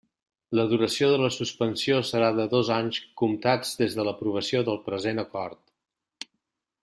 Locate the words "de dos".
2.39-2.71